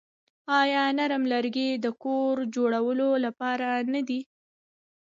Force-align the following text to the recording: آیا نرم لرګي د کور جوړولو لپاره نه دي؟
آیا 0.59 0.83
نرم 0.97 1.23
لرګي 1.31 1.69
د 1.83 1.87
کور 2.03 2.35
جوړولو 2.55 3.09
لپاره 3.25 3.67
نه 3.93 4.01
دي؟ 4.07 4.19